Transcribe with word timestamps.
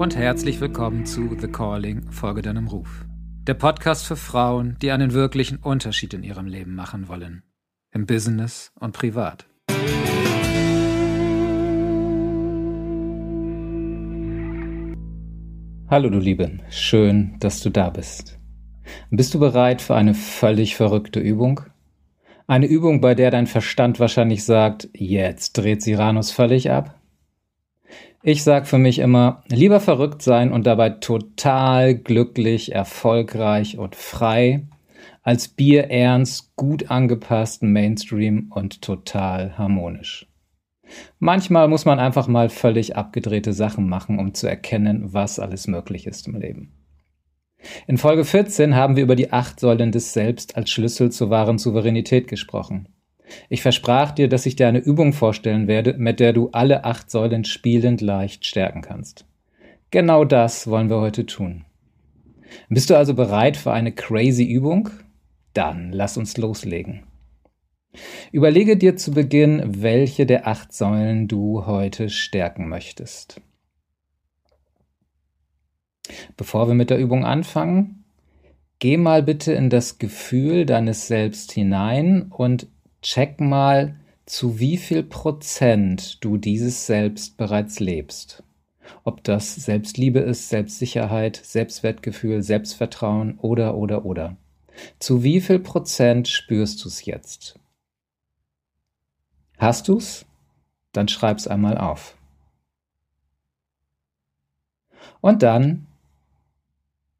und 0.00 0.16
herzlich 0.16 0.62
willkommen 0.62 1.04
zu 1.04 1.36
The 1.38 1.46
Calling, 1.46 2.10
Folge 2.10 2.40
deinem 2.40 2.68
Ruf. 2.68 3.04
Der 3.46 3.52
Podcast 3.52 4.06
für 4.06 4.16
Frauen, 4.16 4.78
die 4.80 4.92
einen 4.92 5.12
wirklichen 5.12 5.58
Unterschied 5.58 6.14
in 6.14 6.22
ihrem 6.22 6.46
Leben 6.46 6.74
machen 6.74 7.06
wollen. 7.06 7.42
Im 7.92 8.06
Business 8.06 8.72
und 8.80 8.92
privat. 8.92 9.46
Hallo 15.90 16.08
du 16.08 16.18
Liebe, 16.18 16.50
schön, 16.70 17.36
dass 17.40 17.60
du 17.60 17.68
da 17.68 17.90
bist. 17.90 18.38
Bist 19.10 19.34
du 19.34 19.38
bereit 19.38 19.82
für 19.82 19.96
eine 19.96 20.14
völlig 20.14 20.76
verrückte 20.76 21.20
Übung? 21.20 21.60
Eine 22.46 22.68
Übung, 22.68 23.02
bei 23.02 23.14
der 23.14 23.30
dein 23.30 23.46
Verstand 23.46 24.00
wahrscheinlich 24.00 24.44
sagt, 24.44 24.88
jetzt 24.94 25.58
dreht 25.58 25.82
Siranus 25.82 26.30
völlig 26.30 26.70
ab? 26.70 26.99
Ich 28.22 28.42
sag 28.44 28.66
für 28.66 28.76
mich 28.76 28.98
immer, 28.98 29.42
lieber 29.48 29.80
verrückt 29.80 30.20
sein 30.20 30.52
und 30.52 30.66
dabei 30.66 30.90
total 30.90 31.94
glücklich, 31.94 32.72
erfolgreich 32.72 33.78
und 33.78 33.96
frei, 33.96 34.68
als 35.22 35.48
bierernst, 35.48 36.54
gut 36.54 36.90
angepassten 36.90 37.72
Mainstream 37.72 38.52
und 38.54 38.82
total 38.82 39.56
harmonisch. 39.56 40.26
Manchmal 41.18 41.68
muss 41.68 41.86
man 41.86 41.98
einfach 41.98 42.28
mal 42.28 42.50
völlig 42.50 42.94
abgedrehte 42.94 43.54
Sachen 43.54 43.88
machen, 43.88 44.18
um 44.18 44.34
zu 44.34 44.46
erkennen, 44.46 45.14
was 45.14 45.38
alles 45.38 45.66
möglich 45.66 46.06
ist 46.06 46.28
im 46.28 46.36
Leben. 46.36 46.74
In 47.86 47.96
Folge 47.96 48.26
14 48.26 48.74
haben 48.74 48.96
wir 48.96 49.02
über 49.02 49.16
die 49.16 49.32
acht 49.32 49.58
Säulen 49.60 49.92
des 49.92 50.12
Selbst 50.12 50.56
als 50.56 50.70
Schlüssel 50.70 51.10
zur 51.10 51.30
wahren 51.30 51.56
Souveränität 51.56 52.28
gesprochen. 52.28 52.88
Ich 53.48 53.62
versprach 53.62 54.12
dir, 54.12 54.28
dass 54.28 54.46
ich 54.46 54.56
dir 54.56 54.68
eine 54.68 54.78
Übung 54.78 55.12
vorstellen 55.12 55.68
werde, 55.68 55.94
mit 55.94 56.20
der 56.20 56.32
du 56.32 56.50
alle 56.50 56.84
acht 56.84 57.10
Säulen 57.10 57.44
spielend 57.44 58.00
leicht 58.00 58.44
stärken 58.44 58.82
kannst. 58.82 59.24
Genau 59.90 60.24
das 60.24 60.66
wollen 60.66 60.90
wir 60.90 61.00
heute 61.00 61.26
tun. 61.26 61.64
Bist 62.68 62.90
du 62.90 62.96
also 62.96 63.14
bereit 63.14 63.56
für 63.56 63.72
eine 63.72 63.92
crazy 63.92 64.44
Übung? 64.44 64.90
Dann 65.54 65.92
lass 65.92 66.16
uns 66.16 66.36
loslegen. 66.36 67.04
Überlege 68.30 68.76
dir 68.76 68.96
zu 68.96 69.10
Beginn, 69.10 69.82
welche 69.82 70.26
der 70.26 70.46
acht 70.46 70.72
Säulen 70.72 71.26
du 71.26 71.66
heute 71.66 72.08
stärken 72.08 72.68
möchtest. 72.68 73.40
Bevor 76.36 76.68
wir 76.68 76.74
mit 76.74 76.90
der 76.90 76.98
Übung 76.98 77.24
anfangen, 77.24 78.04
geh 78.78 78.96
mal 78.96 79.22
bitte 79.22 79.52
in 79.52 79.70
das 79.70 79.98
Gefühl 79.98 80.66
deines 80.66 81.08
Selbst 81.08 81.52
hinein 81.52 82.30
und 82.30 82.68
check 83.02 83.40
mal, 83.40 83.96
zu 84.26 84.58
wie 84.58 84.76
viel 84.76 85.02
Prozent 85.02 86.22
du 86.24 86.36
dieses 86.36 86.86
Selbst 86.86 87.36
bereits 87.36 87.80
lebst. 87.80 88.44
Ob 89.04 89.24
das 89.24 89.54
Selbstliebe 89.54 90.20
ist, 90.20 90.48
Selbstsicherheit, 90.48 91.36
Selbstwertgefühl, 91.36 92.42
Selbstvertrauen 92.42 93.38
oder, 93.38 93.76
oder, 93.76 94.04
oder. 94.04 94.36
Zu 94.98 95.22
wie 95.22 95.40
viel 95.40 95.58
Prozent 95.58 96.28
spürst 96.28 96.84
du 96.84 96.88
es 96.88 97.04
jetzt? 97.04 97.58
Hast 99.58 99.88
du's? 99.88 100.24
Dann 100.92 101.08
schreib's 101.08 101.46
einmal 101.46 101.76
auf. 101.76 102.16
Und 105.20 105.42
dann, 105.42 105.86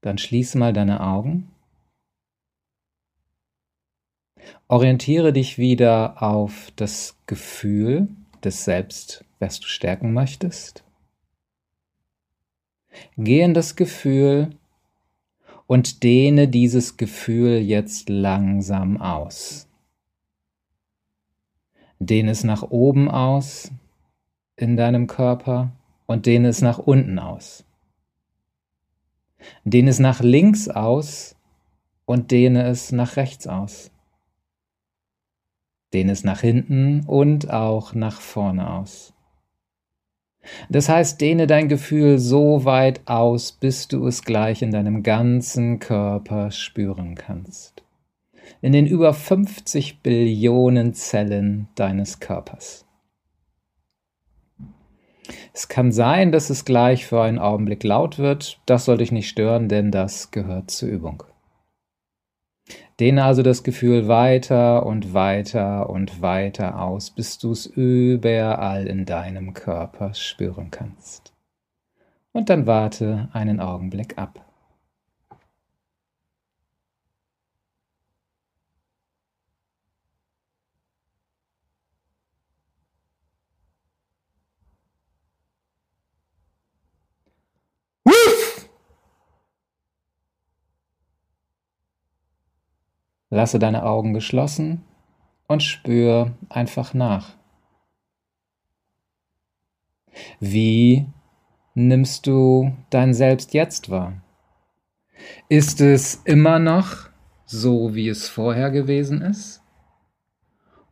dann 0.01 0.19
schließ 0.19 0.55
mal 0.55 0.73
deine 0.73 1.01
Augen 1.01 1.51
Orientiere 4.69 5.33
dich 5.33 5.59
wieder 5.59 6.23
auf 6.23 6.73
das 6.77 7.17
Gefühl 7.27 8.09
des 8.45 8.65
Selbst, 8.65 9.25
was 9.39 9.61
du 9.61 9.67
stärken 9.67 10.13
möchtest. 10.13 10.85
Geh 13.17 13.41
in 13.41 13.55
das 13.55 13.77
Gefühl 13.77 14.51
und 15.67 16.03
dehne 16.03 16.49
dieses 16.49 16.97
Gefühl 16.97 17.59
jetzt 17.59 18.09
langsam 18.09 19.01
aus. 19.01 19.69
Dehne 21.99 22.31
es 22.31 22.45
nach 22.45 22.63
oben 22.63 23.11
aus 23.11 23.71
in 24.57 24.77
deinem 24.77 25.07
Körper 25.07 25.73
und 26.07 26.27
dehne 26.27 26.49
es 26.49 26.63
nach 26.63 26.79
unten 26.79 27.19
aus. 27.19 27.65
Dehne 29.65 29.91
es 29.91 29.99
nach 29.99 30.21
links 30.21 30.69
aus 30.69 31.37
und 32.05 32.31
dehne 32.31 32.65
es 32.65 32.93
nach 32.93 33.17
rechts 33.17 33.47
aus 33.47 33.91
dehne 35.93 36.13
es 36.13 36.25
nach 36.25 36.41
hinten 36.41 37.05
und 37.07 37.51
auch 37.51 37.95
nach 37.95 38.21
vorne 38.21 38.71
aus. 38.71 39.13
Das 40.69 40.89
heißt, 40.89 41.21
dehne 41.21 41.47
dein 41.47 41.69
Gefühl 41.69 42.19
so 42.19 42.65
weit 42.65 43.03
aus, 43.07 43.53
bis 43.53 43.89
du 43.89 44.07
es 44.07 44.23
gleich 44.23 44.63
in 44.63 44.71
deinem 44.71 45.03
ganzen 45.03 45.79
Körper 45.79 46.51
spüren 46.51 47.15
kannst. 47.15 47.83
In 48.63 48.73
den 48.73 48.87
über 48.87 49.13
50 49.13 50.01
Billionen 50.03 50.95
Zellen 50.95 51.69
deines 51.75 52.21
Körpers. 52.21 52.87
Es 55.53 55.69
kann 55.69 55.93
sein, 55.93 56.33
dass 56.33 56.51
es 56.51 56.65
gleich 56.65 57.07
für 57.07 57.23
einen 57.23 57.39
Augenblick 57.39 57.85
laut 57.85 58.19
wird. 58.19 58.61
Das 58.67 58.85
soll 58.85 58.99
dich 58.99 59.13
nicht 59.13 59.29
stören, 59.29 59.69
denn 59.69 59.91
das 59.91 60.31
gehört 60.31 60.71
zur 60.71 60.89
Übung. 60.89 61.23
Dehne 63.01 63.25
also 63.25 63.43
das 63.43 63.63
Gefühl 63.63 64.09
weiter 64.09 64.85
und 64.85 65.15
weiter 65.15 65.89
und 65.89 66.21
weiter 66.21 66.83
aus, 66.83 67.11
bis 67.11 67.39
du 67.39 67.53
es 67.53 67.65
überall 67.65 68.87
in 68.87 69.07
deinem 69.07 69.55
Körper 69.55 70.13
spüren 70.13 70.71
kannst. 70.71 71.33
Und 72.33 72.51
dann 72.51 72.67
warte 72.67 73.31
einen 73.33 73.59
Augenblick 73.59 74.19
ab. 74.19 74.50
Lasse 93.31 93.61
deine 93.61 93.85
Augen 93.85 94.13
geschlossen 94.13 94.83
und 95.47 95.63
spür 95.63 96.33
einfach 96.49 96.95
nach. 96.95 97.37
Wie 100.41 101.07
nimmst 101.75 102.27
du 102.27 102.77
dein 102.91 103.15
Selbst 103.15 103.55
jetzt 103.55 103.89
wahr? 103.89 104.21
Ist 105.49 105.81
es 105.81 106.17
immer 106.25 106.59
noch 106.59 107.09
so, 107.45 107.95
wie 107.95 108.09
es 108.09 108.29
vorher 108.29 108.71
gewesen 108.71 109.23
ist? 109.23 109.63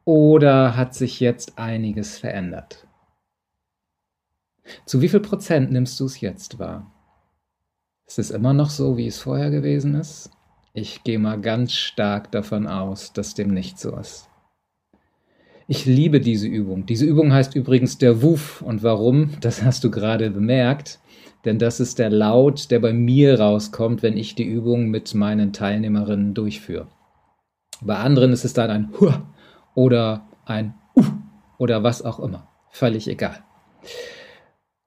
Oder 0.05 0.77
hat 0.77 0.95
sich 0.95 1.21
jetzt 1.21 1.59
einiges 1.59 2.19
verändert? 2.19 2.87
Zu 4.87 5.01
wie 5.01 5.09
viel 5.09 5.21
Prozent 5.21 5.73
nimmst 5.73 5.99
du 5.99 6.05
es 6.05 6.21
jetzt 6.21 6.59
wahr? 6.59 6.93
Ist 8.07 8.19
es 8.19 8.31
immer 8.31 8.53
noch 8.53 8.71
so, 8.71 8.97
wie 8.97 9.07
es 9.07 9.21
vorher 9.21 9.51
gewesen 9.51 9.95
ist? 9.95 10.31
Ich 10.81 11.03
gehe 11.03 11.19
mal 11.19 11.41
ganz 11.41 11.73
stark 11.73 12.31
davon 12.31 12.69
aus, 12.69 13.13
dass 13.13 13.35
dem 13.35 13.53
nicht 13.53 13.81
so 13.81 13.97
ist. 13.97 14.29
Ich 15.67 15.87
liebe 15.87 16.21
diese 16.21 16.47
Übung. 16.47 16.87
Diese 16.87 17.05
Übung 17.05 17.33
heißt 17.33 17.57
übrigens 17.57 17.99
der 17.99 18.23
Wuf. 18.23 18.63
Und 18.63 18.85
warum? 18.85 19.33
Das 19.41 19.65
hast 19.65 19.83
du 19.83 19.91
gerade 19.91 20.31
bemerkt. 20.31 21.01
Denn 21.45 21.59
das 21.59 21.81
ist 21.81 21.99
der 21.99 22.11
Laut, 22.11 22.71
der 22.71 22.79
bei 22.79 22.93
mir 22.93 23.41
rauskommt, 23.41 24.05
wenn 24.05 24.17
ich 24.17 24.37
die 24.37 24.45
Übung 24.45 24.89
mit 24.89 25.15
meinen 25.17 25.53
Teilnehmerinnen 25.53 26.35
durchführe. 26.35 26.87
Bei 27.81 27.97
anderen 27.97 28.33
ist 28.33 28.45
es 28.45 28.53
dann 28.53 28.71
ein 28.71 28.93
Hua 29.01 29.35
oder 29.75 30.29
ein 30.45 30.75
Uh 30.97 31.03
oder 31.59 31.83
was 31.83 32.03
auch 32.03 32.21
immer. 32.21 32.47
Völlig 32.71 33.09
egal. 33.09 33.43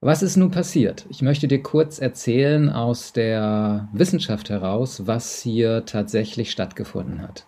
Was 0.03 0.24
ist 0.24 0.36
nun 0.36 0.50
passiert? 0.50 1.06
Ich 1.09 1.21
möchte 1.21 1.48
dir 1.48 1.62
kurz 1.62 2.00
erzählen 2.00 2.69
aus 2.69 3.13
der 3.13 3.88
Wissenschaft 3.94 4.50
heraus, 4.50 5.06
was 5.06 5.39
hier 5.39 5.86
tatsächlich 5.86 6.50
stattgefunden 6.50 7.21
hat. 7.21 7.45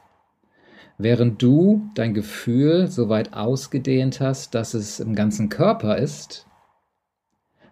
Während 0.99 1.41
du 1.41 1.89
dein 1.95 2.13
Gefühl 2.13 2.89
so 2.89 3.09
weit 3.09 3.33
ausgedehnt 3.33 4.19
hast, 4.19 4.53
dass 4.53 4.75
es 4.75 4.99
im 4.99 5.15
ganzen 5.15 5.49
Körper 5.49 5.97
ist, 5.97 6.45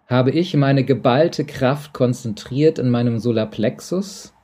habe 0.08 0.32
ich 0.32 0.56
meine 0.56 0.82
geballte 0.82 1.44
Kraft 1.44 1.92
konzentriert 1.92 2.80
in 2.80 2.90
meinem 2.90 3.20
Solarplexus 3.20 4.34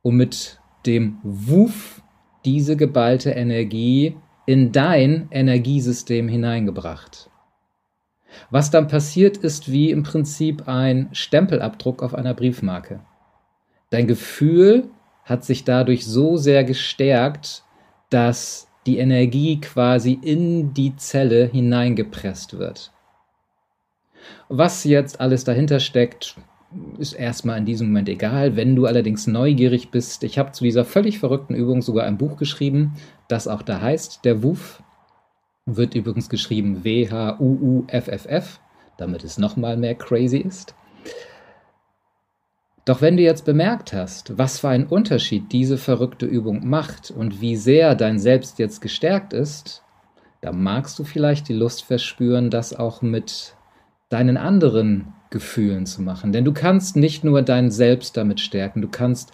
und 0.00 0.14
mit 0.14 0.60
dem 0.86 1.18
Wuf 1.24 2.02
diese 2.44 2.76
geballte 2.76 3.30
Energie 3.30 4.14
in 4.46 4.70
dein 4.70 5.26
Energiesystem 5.32 6.28
hineingebracht. 6.28 7.30
Was 8.50 8.70
dann 8.70 8.88
passiert, 8.88 9.36
ist 9.36 9.70
wie 9.70 9.90
im 9.90 10.02
Prinzip 10.02 10.68
ein 10.68 11.08
Stempelabdruck 11.12 12.02
auf 12.02 12.14
einer 12.14 12.34
Briefmarke. 12.34 13.00
Dein 13.90 14.06
Gefühl 14.06 14.88
hat 15.24 15.44
sich 15.44 15.64
dadurch 15.64 16.06
so 16.06 16.36
sehr 16.36 16.64
gestärkt, 16.64 17.64
dass 18.10 18.68
die 18.86 18.98
Energie 18.98 19.60
quasi 19.60 20.18
in 20.20 20.72
die 20.72 20.96
Zelle 20.96 21.46
hineingepresst 21.46 22.58
wird. 22.58 22.92
Was 24.48 24.84
jetzt 24.84 25.20
alles 25.20 25.44
dahinter 25.44 25.80
steckt, 25.80 26.36
ist 26.98 27.12
erstmal 27.12 27.58
in 27.58 27.64
diesem 27.64 27.88
Moment 27.88 28.08
egal. 28.08 28.56
Wenn 28.56 28.76
du 28.76 28.86
allerdings 28.86 29.26
neugierig 29.26 29.90
bist, 29.90 30.24
ich 30.24 30.38
habe 30.38 30.52
zu 30.52 30.64
dieser 30.64 30.84
völlig 30.84 31.18
verrückten 31.18 31.54
Übung 31.54 31.82
sogar 31.82 32.06
ein 32.06 32.18
Buch 32.18 32.36
geschrieben, 32.36 32.94
das 33.28 33.48
auch 33.48 33.62
da 33.62 33.80
heißt, 33.80 34.24
der 34.24 34.42
Wuf. 34.42 34.82
Wird 35.66 35.94
übrigens 35.94 36.28
geschrieben 36.28 36.84
W-H-U-U-F-F-F, 36.84 38.60
damit 38.96 39.24
es 39.24 39.36
nochmal 39.36 39.76
mehr 39.76 39.96
crazy 39.96 40.38
ist. 40.38 40.74
Doch 42.84 43.00
wenn 43.02 43.16
du 43.16 43.24
jetzt 43.24 43.44
bemerkt 43.44 43.92
hast, 43.92 44.38
was 44.38 44.60
für 44.60 44.68
einen 44.68 44.86
Unterschied 44.86 45.50
diese 45.50 45.76
verrückte 45.76 46.24
Übung 46.24 46.68
macht 46.68 47.10
und 47.10 47.40
wie 47.40 47.56
sehr 47.56 47.96
dein 47.96 48.20
Selbst 48.20 48.60
jetzt 48.60 48.80
gestärkt 48.80 49.32
ist, 49.32 49.82
dann 50.40 50.62
magst 50.62 50.96
du 51.00 51.04
vielleicht 51.04 51.48
die 51.48 51.54
Lust 51.54 51.82
verspüren, 51.82 52.48
das 52.48 52.72
auch 52.72 53.02
mit 53.02 53.56
deinen 54.08 54.36
anderen 54.36 55.14
Gefühlen 55.30 55.84
zu 55.84 56.00
machen. 56.00 56.30
Denn 56.30 56.44
du 56.44 56.52
kannst 56.52 56.94
nicht 56.94 57.24
nur 57.24 57.42
dein 57.42 57.72
Selbst 57.72 58.16
damit 58.16 58.38
stärken, 58.38 58.82
du 58.82 58.88
kannst 58.88 59.32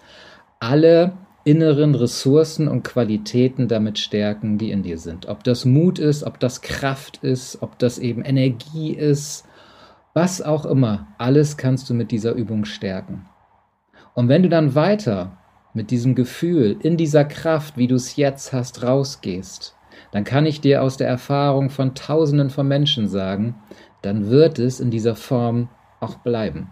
alle 0.59 1.13
inneren 1.43 1.95
Ressourcen 1.95 2.67
und 2.67 2.83
Qualitäten 2.83 3.67
damit 3.67 3.99
stärken, 3.99 4.57
die 4.57 4.71
in 4.71 4.83
dir 4.83 4.97
sind. 4.97 5.27
Ob 5.27 5.43
das 5.43 5.65
Mut 5.65 5.99
ist, 5.99 6.23
ob 6.23 6.39
das 6.39 6.61
Kraft 6.61 7.17
ist, 7.17 7.61
ob 7.61 7.77
das 7.79 7.99
eben 7.99 8.23
Energie 8.23 8.91
ist, 8.93 9.45
was 10.13 10.41
auch 10.41 10.65
immer, 10.65 11.07
alles 11.17 11.57
kannst 11.57 11.89
du 11.89 11.93
mit 11.93 12.11
dieser 12.11 12.33
Übung 12.33 12.65
stärken. 12.65 13.25
Und 14.13 14.29
wenn 14.29 14.43
du 14.43 14.49
dann 14.49 14.75
weiter 14.75 15.37
mit 15.73 15.91
diesem 15.91 16.13
Gefühl, 16.15 16.77
in 16.81 16.97
dieser 16.97 17.25
Kraft, 17.25 17.77
wie 17.77 17.87
du 17.87 17.95
es 17.95 18.15
jetzt 18.15 18.53
hast, 18.53 18.83
rausgehst, 18.83 19.75
dann 20.11 20.23
kann 20.23 20.45
ich 20.45 20.61
dir 20.61 20.83
aus 20.83 20.97
der 20.97 21.07
Erfahrung 21.07 21.71
von 21.71 21.95
Tausenden 21.95 22.51
von 22.51 22.67
Menschen 22.67 23.07
sagen, 23.07 23.55
dann 24.03 24.29
wird 24.29 24.59
es 24.59 24.79
in 24.79 24.91
dieser 24.91 25.15
Form 25.15 25.69
auch 25.99 26.17
bleiben. 26.17 26.69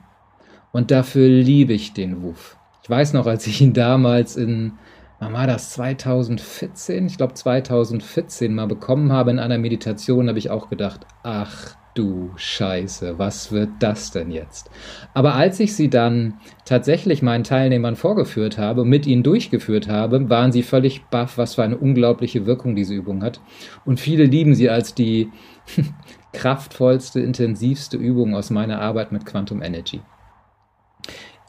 Und 0.72 0.92
dafür 0.92 1.28
liebe 1.28 1.74
ich 1.74 1.94
den 1.94 2.22
Wuf. 2.22 2.58
Ich 2.83 2.89
weiß 2.89 3.13
noch, 3.13 3.28
als 3.28 3.45
ich 3.45 3.62
ihn 3.62 3.74
damals 3.74 4.36
in, 4.36 4.74
wann 5.19 5.33
war 5.33 5.45
das, 5.45 5.72
2014? 5.72 7.06
Ich 7.06 7.18
glaube 7.18 7.36
2014 7.36 8.54
mal 8.54 8.68
bekommen 8.68 9.12
habe 9.12 9.30
in 9.30 9.39
einer 9.39 9.60
Meditation, 9.60 10.28
habe 10.28 10.39
ich 10.39 10.50
auch 10.50 10.69
gedacht, 10.69 11.06
ach 11.22 11.75
du 11.94 12.31
Scheiße, 12.38 13.19
was 13.19 13.51
wird 13.51 13.69
das 13.80 14.12
denn 14.12 14.31
jetzt? 14.31 14.72
Aber 15.13 15.36
als 15.36 15.60
ich 15.60 15.75
sie 15.75 15.89
dann 15.89 16.36
tatsächlich 16.66 17.22
meinen 17.22 17.44
Teilnehmern 17.44 17.95
vorgeführt 17.95 18.57
habe, 18.57 18.84
mit 18.84 19.06
ihnen 19.06 19.24
durchgeführt 19.24 19.88
habe, 19.88 20.30
waren 20.30 20.51
sie 20.51 20.63
völlig 20.63 21.06
baff, 21.06 21.38
was 21.38 21.56
für 21.56 21.63
eine 21.63 21.77
unglaubliche 21.77 22.48
Wirkung 22.48 22.75
diese 22.75 22.95
Übung 22.95 23.24
hat. 23.24 23.42
Und 23.86 24.00
viele 24.00 24.25
lieben 24.25 24.56
sie 24.56 24.69
als 24.69 24.95
die 24.95 25.30
kraftvollste, 26.34 27.19
intensivste 27.19 27.98
Übung 27.98 28.34
aus 28.34 28.50
meiner 28.50 28.81
Arbeit 28.81 29.12
mit 29.12 29.25
Quantum 29.25 29.62
Energy. 29.62 30.01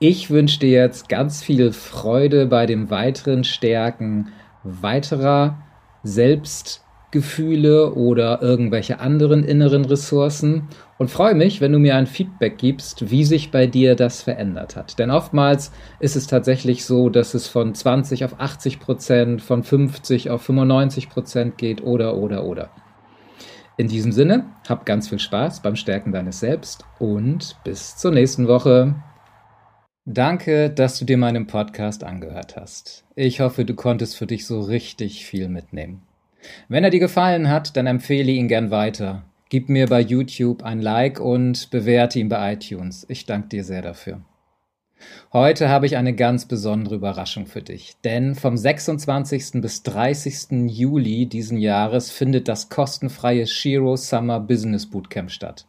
Ich 0.05 0.31
wünsche 0.31 0.59
dir 0.59 0.71
jetzt 0.73 1.09
ganz 1.09 1.45
viel 1.45 1.71
Freude 1.71 2.47
bei 2.47 2.67
dem 2.67 2.91
weiteren 2.91 3.45
Stärken 3.45 4.33
weiterer 4.65 5.63
Selbst- 6.03 6.85
Gefühle 7.13 7.93
oder 7.93 8.43
irgendwelche 8.43 8.99
anderen 8.99 9.45
inneren 9.45 9.85
Ressourcen 9.85 10.69
und 10.99 11.11
freue 11.11 11.37
mich, 11.37 11.61
wenn 11.61 11.71
du 11.71 11.79
mir 11.79 11.95
ein 11.95 12.09
Feedback 12.09 12.59
gibst, 12.59 13.11
wie 13.11 13.23
sich 13.25 13.53
bei 13.53 13.69
dir 13.69 13.95
das 13.95 14.23
verändert 14.23 14.75
hat. 14.75 14.99
Denn 14.99 15.13
oftmals 15.13 15.71
ist 16.01 16.17
es 16.17 16.27
tatsächlich 16.27 16.85
so, 16.85 17.09
dass 17.09 17.35
es 17.35 17.47
von 17.47 17.73
20 17.73 18.25
auf 18.25 18.41
80 18.41 18.81
Prozent, 18.81 19.43
von 19.43 19.63
50 19.63 20.31
auf 20.31 20.43
95 20.43 21.11
Prozent 21.11 21.59
geht 21.59 21.83
oder, 21.85 22.17
oder, 22.17 22.45
oder. 22.45 22.71
In 23.77 23.89
diesem 23.89 24.11
Sinne, 24.11 24.47
hab 24.67 24.85
ganz 24.85 25.09
viel 25.09 25.21
Spaß 25.21 25.61
beim 25.61 25.77
Stärken 25.77 26.11
deines 26.11 26.41
Selbst 26.41 26.87
und 26.99 27.57
bis 27.63 27.97
zur 27.99 28.11
nächsten 28.11 28.49
Woche. 28.49 28.95
Danke, 30.05 30.69
dass 30.69 30.99
du 30.99 31.05
dir 31.05 31.17
meinen 31.17 31.47
Podcast 31.47 32.03
angehört 32.03 32.57
hast. 32.57 33.05
Ich 33.15 33.39
hoffe, 33.39 33.65
du 33.65 33.75
konntest 33.75 34.17
für 34.17 34.27
dich 34.27 34.47
so 34.47 34.61
richtig 34.61 35.25
viel 35.25 35.49
mitnehmen. 35.49 36.03
Wenn 36.69 36.83
er 36.83 36.91
dir 36.91 36.99
gefallen 36.99 37.49
hat, 37.49 37.77
dann 37.77 37.87
empfehle 37.87 38.33
ihn 38.33 38.49
gern 38.49 38.73
weiter. 38.73 39.23
Gib 39.49 39.69
mir 39.69 39.87
bei 39.87 40.01
YouTube 40.01 40.65
ein 40.65 40.81
Like 40.81 41.21
und 41.21 41.71
bewerte 41.71 42.19
ihn 42.19 42.29
bei 42.29 42.55
iTunes. 42.55 43.07
Ich 43.09 43.27
danke 43.27 43.51
dir 43.51 43.63
sehr 43.63 43.81
dafür. 43.81 44.23
Heute 45.33 45.69
habe 45.69 45.87
ich 45.87 45.97
eine 45.97 46.17
ganz 46.17 46.47
besondere 46.47 46.97
Überraschung 46.97 47.47
für 47.47 47.63
dich, 47.63 47.95
denn 48.03 48.35
vom 48.35 48.57
26. 48.57 49.61
bis 49.61 49.85
30. 49.85 50.69
Juli 50.69 51.27
diesen 51.27 51.59
Jahres 51.59 52.11
findet 52.11 52.49
das 52.49 52.69
kostenfreie 52.69 53.47
Shiro 53.47 53.97
Summer 53.97 54.41
Business 54.41 54.91
Bootcamp 54.91 55.31
statt. 55.31 55.67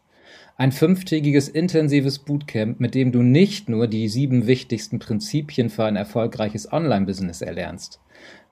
Ein 0.55 0.71
fünftägiges 0.71 1.49
intensives 1.49 2.19
Bootcamp, 2.19 2.79
mit 2.79 2.93
dem 2.93 3.11
du 3.11 3.23
nicht 3.23 3.69
nur 3.69 3.87
die 3.87 4.07
sieben 4.07 4.45
wichtigsten 4.45 4.99
Prinzipien 4.99 5.69
für 5.69 5.85
ein 5.85 5.95
erfolgreiches 5.95 6.71
Online-Business 6.71 7.41
erlernst. 7.41 7.99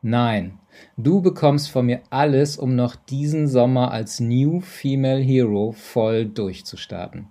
Nein, 0.01 0.57
du 0.98 1.21
bekommst 1.21 1.69
von 1.69 1.86
mir 1.86 2.01
alles, 2.09 2.57
um 2.57 2.75
noch 2.75 2.95
diesen 2.95 3.48
Sommer 3.48 3.92
als 3.92 4.19
New 4.19 4.62
Female 4.62 5.21
Hero 5.21 5.74
voll 5.74 6.25
durchzustarten. 6.25 7.27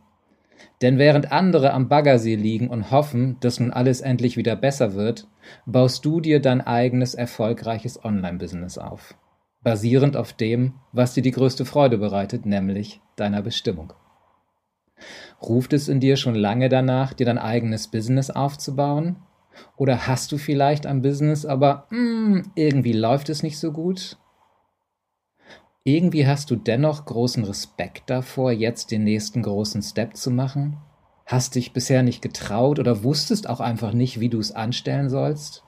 Denn 0.83 0.99
während 0.99 1.33
andere 1.33 1.73
am 1.73 1.89
Baggersee 1.89 2.37
liegen 2.37 2.69
und 2.69 2.93
hoffen, 2.93 3.39
dass 3.41 3.59
nun 3.59 3.73
alles 3.73 4.01
endlich 4.01 4.37
wieder 4.37 4.55
besser 4.55 4.95
wird, 4.95 5.27
baust 5.67 6.05
du 6.05 6.21
dir 6.21 6.41
dein 6.41 6.61
eigenes 6.61 7.15
erfolgreiches 7.15 8.05
Online-Business 8.05 8.79
auf. 8.79 9.17
Basierend 9.63 10.17
auf 10.17 10.33
dem, 10.33 10.75
was 10.93 11.13
dir 11.13 11.23
die 11.23 11.33
größte 11.33 11.65
Freude 11.65 11.99
bereitet, 11.99 12.47
nämlich 12.47 13.01
deiner 13.17 13.43
Bestimmung. 13.43 13.93
Ruft 15.43 15.73
es 15.73 15.89
in 15.89 16.01
dir 16.01 16.17
schon 16.17 16.35
lange 16.35 16.69
danach, 16.69 17.13
dir 17.13 17.27
dein 17.27 17.39
eigenes 17.39 17.89
Business 17.89 18.31
aufzubauen? 18.31 19.17
Oder 19.77 20.07
hast 20.07 20.33
du 20.33 20.39
vielleicht 20.39 20.87
ein 20.87 21.03
Business, 21.03 21.45
aber 21.45 21.87
mh, 21.91 21.97
hm, 21.97 22.53
irgendwie 22.55 22.93
läuft 22.93 23.29
es 23.29 23.43
nicht 23.43 23.59
so 23.59 23.73
gut? 23.73 24.17
Irgendwie 25.83 26.27
hast 26.27 26.51
du 26.51 26.57
dennoch 26.57 27.07
großen 27.07 27.43
Respekt 27.45 28.11
davor, 28.11 28.53
jetzt 28.53 28.91
den 28.91 29.05
nächsten 29.05 29.43
großen 29.43 29.83
Step 29.83 30.17
zu 30.17 30.31
machen? 30.31 30.77
Hast 31.25 31.55
dich 31.55 31.73
bisher 31.73 32.03
nicht 32.03 32.23
getraut 32.23 32.79
oder 32.79 33.03
wusstest 33.03 33.49
auch 33.49 33.61
einfach 33.61 33.93
nicht, 33.93 34.21
wie 34.21 34.29
du 34.29 34.39
es 34.39 34.53
anstellen 34.53 35.09
sollst? 35.09 35.65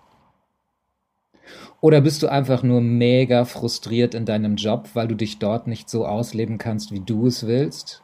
Oder 1.80 2.00
bist 2.00 2.22
du 2.22 2.28
einfach 2.28 2.62
nur 2.62 2.80
mega 2.80 3.44
frustriert 3.44 4.14
in 4.14 4.26
deinem 4.26 4.56
Job, 4.56 4.90
weil 4.94 5.08
du 5.08 5.14
dich 5.14 5.38
dort 5.38 5.66
nicht 5.66 5.88
so 5.88 6.06
ausleben 6.06 6.58
kannst, 6.58 6.92
wie 6.92 7.00
du 7.00 7.26
es 7.26 7.46
willst? 7.46 8.02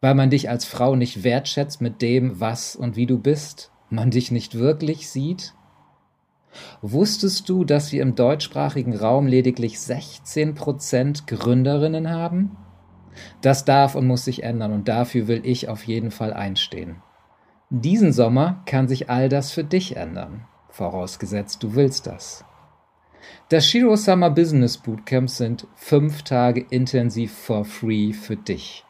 Weil 0.00 0.14
man 0.14 0.30
dich 0.30 0.50
als 0.50 0.64
Frau 0.64 0.96
nicht 0.96 1.24
wertschätzt 1.24 1.80
mit 1.80 2.02
dem, 2.02 2.40
was 2.40 2.76
und 2.76 2.96
wie 2.96 3.06
du 3.06 3.18
bist? 3.18 3.70
man 3.90 4.10
dich 4.10 4.30
nicht 4.30 4.58
wirklich 4.58 5.08
sieht? 5.08 5.54
Wusstest 6.80 7.48
du, 7.48 7.64
dass 7.64 7.92
wir 7.92 8.02
im 8.02 8.14
deutschsprachigen 8.14 8.96
Raum 8.96 9.26
lediglich 9.26 9.76
16% 9.76 11.26
Gründerinnen 11.26 12.10
haben? 12.10 12.56
Das 13.40 13.64
darf 13.64 13.94
und 13.94 14.06
muss 14.06 14.24
sich 14.24 14.42
ändern 14.42 14.72
und 14.72 14.88
dafür 14.88 15.28
will 15.28 15.42
ich 15.44 15.68
auf 15.68 15.84
jeden 15.84 16.10
Fall 16.10 16.32
einstehen. 16.32 17.02
Diesen 17.70 18.12
Sommer 18.12 18.62
kann 18.66 18.88
sich 18.88 19.10
all 19.10 19.28
das 19.28 19.52
für 19.52 19.64
dich 19.64 19.96
ändern, 19.96 20.46
vorausgesetzt 20.70 21.62
du 21.62 21.74
willst 21.74 22.06
das. 22.06 22.44
Das 23.48 23.66
Shiro 23.66 23.96
Summer 23.96 24.30
Business 24.30 24.78
Bootcamp 24.78 25.28
sind 25.28 25.66
fünf 25.74 26.22
Tage 26.22 26.64
intensiv 26.70 27.32
for 27.32 27.64
free 27.64 28.12
für 28.12 28.36
dich. 28.36 28.84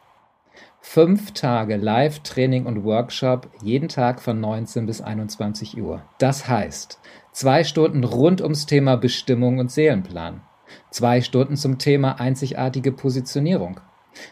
Fünf 0.89 1.33
Tage 1.33 1.75
Live-Training 1.75 2.65
und 2.65 2.85
Workshop, 2.85 3.49
jeden 3.61 3.89
Tag 3.89 4.21
von 4.21 4.39
19 4.39 4.85
bis 4.85 5.01
21 5.01 5.79
Uhr. 5.81 6.01
Das 6.17 6.47
heißt, 6.47 6.99
zwei 7.33 7.65
Stunden 7.65 8.05
rund 8.05 8.41
ums 8.41 8.67
Thema 8.67 8.95
Bestimmung 8.95 9.59
und 9.59 9.69
Seelenplan. 9.69 10.41
Zwei 10.89 11.19
Stunden 11.19 11.57
zum 11.57 11.77
Thema 11.77 12.21
einzigartige 12.21 12.93
Positionierung. 12.93 13.81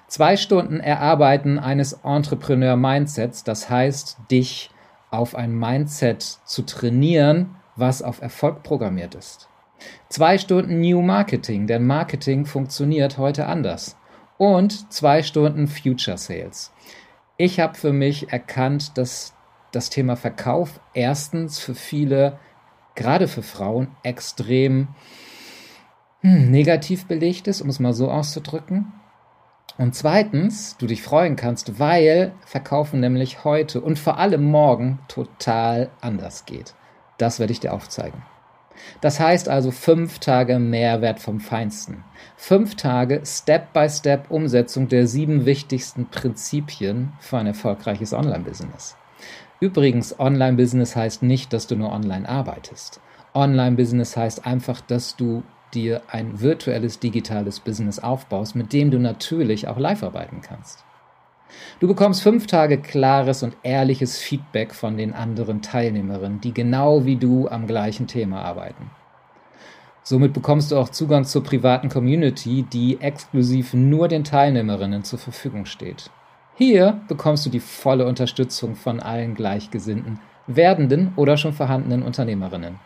Zwei 0.07 0.37
Stunden 0.37 0.79
Erarbeiten 0.79 1.59
eines 1.59 1.99
Entrepreneur-Mindsets, 2.03 3.43
das 3.43 3.69
heißt, 3.69 4.19
dich 4.31 4.71
auf 5.11 5.35
ein 5.35 5.53
Mindset 5.53 6.23
zu 6.45 6.61
trainieren, 6.61 7.57
was 7.75 8.01
auf 8.01 8.21
Erfolg 8.21 8.63
programmiert 8.63 9.13
ist. 9.13 9.49
Zwei 10.07 10.37
Stunden 10.37 10.79
New 10.79 11.01
Marketing, 11.01 11.67
denn 11.67 11.85
Marketing 11.85 12.45
funktioniert 12.45 13.17
heute 13.17 13.45
anders 13.45 13.97
und 14.37 14.91
zwei 14.91 15.23
Stunden 15.23 15.67
Future 15.67 16.17
Sales. 16.17 16.71
Ich 17.37 17.59
habe 17.59 17.75
für 17.75 17.93
mich 17.93 18.31
erkannt, 18.31 18.97
dass 18.97 19.33
das 19.71 19.89
Thema 19.89 20.15
Verkauf 20.15 20.79
erstens 20.93 21.59
für 21.59 21.75
viele, 21.75 22.39
gerade 22.95 23.27
für 23.27 23.43
Frauen, 23.43 23.89
extrem 24.03 24.87
hm, 26.21 26.49
negativ 26.49 27.05
belegt 27.05 27.47
ist, 27.47 27.61
um 27.61 27.69
es 27.69 27.79
mal 27.79 27.93
so 27.93 28.09
auszudrücken. 28.09 28.93
Und 29.77 29.93
zweitens, 29.93 30.77
du 30.77 30.87
dich 30.87 31.01
freuen 31.03 31.35
kannst, 31.35 31.79
weil 31.79 32.31
Verkaufen 32.45 33.01
nämlich 33.01 33.43
heute 33.43 33.81
und 33.81 33.99
vor 33.99 34.17
allem 34.17 34.45
morgen 34.45 34.99
total 35.09 35.89
anders 35.99 36.45
geht. 36.45 36.73
Das 37.17 37.39
werde 37.39 37.51
ich 37.51 37.59
dir 37.59 37.73
aufzeigen. 37.73 38.23
Das 39.01 39.19
heißt 39.19 39.49
also 39.49 39.71
fünf 39.71 40.19
Tage 40.19 40.59
Mehrwert 40.59 41.19
vom 41.19 41.39
Feinsten. 41.39 42.03
Fünf 42.35 42.75
Tage 42.75 43.21
Step-by-Step 43.25 44.31
Umsetzung 44.31 44.87
der 44.87 45.07
sieben 45.07 45.45
wichtigsten 45.45 46.07
Prinzipien 46.07 47.13
für 47.19 47.37
ein 47.37 47.47
erfolgreiches 47.47 48.13
Online-Business. 48.13 48.95
Übrigens, 49.59 50.19
Online-Business 50.19 50.95
heißt 50.95 51.23
nicht, 51.23 51.53
dass 51.53 51.67
du 51.67 51.75
nur 51.75 51.91
online 51.91 52.27
arbeitest. 52.27 52.99
Online-Business 53.33 54.17
heißt 54.17 54.45
einfach, 54.45 54.81
dass 54.81 55.15
du 55.15 55.43
dir 55.73 56.01
ein 56.07 56.41
virtuelles 56.41 56.99
digitales 56.99 57.59
Business 57.59 57.99
aufbaust, 57.99 58.55
mit 58.55 58.73
dem 58.73 58.91
du 58.91 58.99
natürlich 58.99 59.67
auch 59.67 59.77
live 59.77 60.03
arbeiten 60.03 60.41
kannst. 60.41 60.85
Du 61.79 61.87
bekommst 61.87 62.23
fünf 62.23 62.47
Tage 62.47 62.77
klares 62.77 63.43
und 63.43 63.55
ehrliches 63.63 64.17
Feedback 64.17 64.73
von 64.73 64.97
den 64.97 65.13
anderen 65.13 65.61
Teilnehmerinnen, 65.61 66.41
die 66.41 66.53
genau 66.53 67.05
wie 67.05 67.15
du 67.15 67.47
am 67.47 67.67
gleichen 67.67 68.07
Thema 68.07 68.41
arbeiten. 68.41 68.89
Somit 70.03 70.33
bekommst 70.33 70.71
du 70.71 70.77
auch 70.77 70.89
Zugang 70.89 71.25
zur 71.25 71.43
privaten 71.43 71.89
Community, 71.89 72.63
die 72.63 73.01
exklusiv 73.01 73.73
nur 73.73 74.07
den 74.07 74.23
Teilnehmerinnen 74.23 75.03
zur 75.03 75.17
Verfügung 75.17 75.65
steht. 75.65 76.11
Hier 76.55 77.01
bekommst 77.07 77.45
du 77.45 77.49
die 77.49 77.59
volle 77.59 78.05
Unterstützung 78.05 78.75
von 78.75 78.99
allen 78.99 79.33
Gleichgesinnten, 79.33 80.19
werdenden 80.47 81.11
oder 81.15 81.37
schon 81.37 81.53
vorhandenen 81.53 82.03
Unternehmerinnen. 82.03 82.79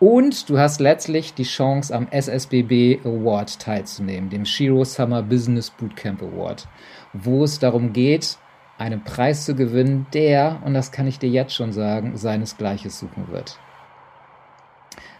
Und 0.00 0.48
du 0.48 0.58
hast 0.58 0.80
letztlich 0.80 1.34
die 1.34 1.42
Chance, 1.42 1.94
am 1.94 2.08
SSBB 2.10 3.04
Award 3.04 3.60
teilzunehmen, 3.60 4.30
dem 4.30 4.46
Shiro 4.46 4.82
Summer 4.82 5.22
Business 5.22 5.68
Bootcamp 5.68 6.22
Award, 6.22 6.66
wo 7.12 7.44
es 7.44 7.58
darum 7.58 7.92
geht, 7.92 8.38
einen 8.78 9.04
Preis 9.04 9.44
zu 9.44 9.54
gewinnen, 9.54 10.06
der, 10.14 10.62
und 10.64 10.72
das 10.72 10.90
kann 10.90 11.06
ich 11.06 11.18
dir 11.18 11.28
jetzt 11.28 11.54
schon 11.54 11.72
sagen, 11.72 12.16
seinesgleiches 12.16 12.98
suchen 12.98 13.28
wird. 13.30 13.58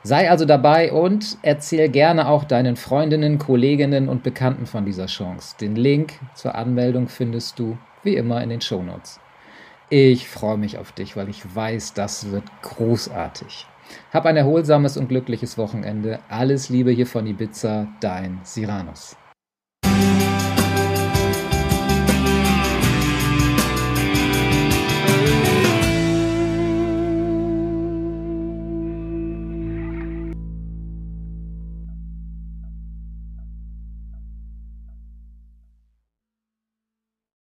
Sei 0.03 0.31
also 0.31 0.47
dabei 0.47 0.93
und 0.93 1.37
erzähl 1.43 1.91
gerne 1.91 2.27
auch 2.27 2.45
deinen 2.45 2.77
Freundinnen, 2.77 3.37
Kolleginnen 3.37 4.09
und 4.09 4.23
Bekannten 4.23 4.65
von 4.65 4.87
dieser 4.87 5.07
Chance. 5.07 5.57
Den 5.61 5.77
Link 5.77 6.15
zur 6.35 6.55
Anmeldung 6.55 7.09
findest 7.09 7.59
du 7.59 7.77
wie 8.03 8.17
immer 8.17 8.43
in 8.43 8.49
den 8.49 8.63
Shownotes. 8.63 9.21
Ich 9.91 10.27
freue 10.27 10.57
mich 10.57 10.79
auf 10.79 10.93
dich, 10.93 11.19
weil 11.19 11.29
ich 11.29 11.55
weiß, 11.55 11.93
das 11.93 12.31
wird 12.31 12.45
großartig. 12.63 13.67
Hab 14.13 14.27
ein 14.27 14.37
erholsames 14.37 14.97
und 14.97 15.09
glückliches 15.09 15.59
Wochenende. 15.59 16.21
Alles 16.29 16.69
Liebe 16.69 16.91
hier 16.91 17.07
von 17.07 17.27
Ibiza, 17.27 17.89
dein 18.01 18.41
Siranus. 18.43 19.17